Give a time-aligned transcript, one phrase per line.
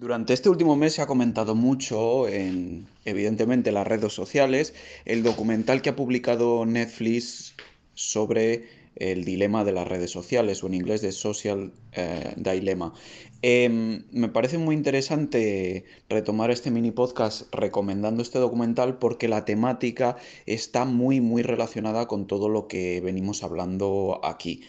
[0.00, 4.72] Durante este último mes se ha comentado mucho en, evidentemente, las redes sociales
[5.04, 7.54] el documental que ha publicado Netflix
[7.92, 8.66] sobre
[8.96, 12.94] el dilema de las redes sociales, o en inglés de Social eh, Dilemma.
[13.42, 20.16] Em, me parece muy interesante retomar este mini podcast recomendando este documental porque la temática
[20.46, 24.62] está muy, muy relacionada con todo lo que venimos hablando aquí.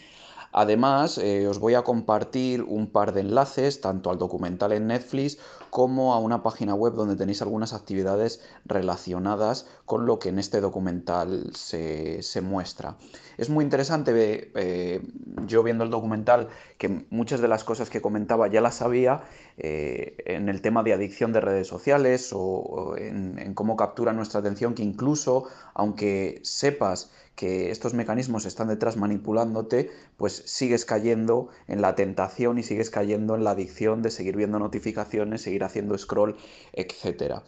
[0.52, 5.38] Además, eh, os voy a compartir un par de enlaces, tanto al documental en Netflix
[5.70, 10.60] como a una página web donde tenéis algunas actividades relacionadas con lo que en este
[10.60, 12.96] documental se, muestra.
[13.38, 15.00] Es muy interesante, eh,
[15.46, 19.22] yo viendo el documental, que muchas de las cosas que comentaba ya las sabía
[19.56, 24.40] eh, en el tema de adicción de redes sociales o, en, en cómo captura nuestra
[24.40, 31.82] atención, que incluso, aunque sepas que estos mecanismos están detrás manipulándote, pues sigues cayendo en
[31.82, 36.36] la tentación y sigues cayendo en la adicción de seguir viendo notificaciones, seguir haciendo scroll,
[36.72, 37.42] etcétera.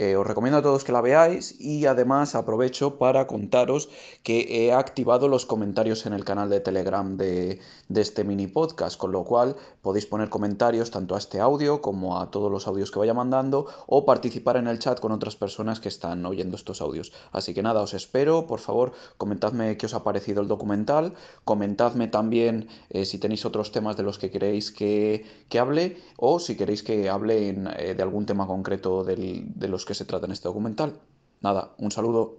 [0.00, 3.88] Eh, os recomiendo a todos que la veáis y además aprovecho para contaros
[4.24, 7.60] que he activado los comentarios en el canal de Telegram de,
[7.94, 12.32] este mini podcast, con lo cual podéis poner comentarios tanto a este audio como a
[12.32, 15.90] todos los audios que vaya mandando o participar en el chat con otras personas que
[15.90, 17.12] están oyendo estos audios.
[17.30, 21.14] Así que nada, os espero, por favor, comentadme qué os ha parecido el documental,
[21.44, 25.24] comentadme también eh, si tenéis otros temas de los que queréis que,
[25.56, 30.26] hable o si queréis que hable eh, de algún tema concreto de que se trata
[30.26, 31.00] en este documental.
[31.40, 32.38] Nada, un saludo.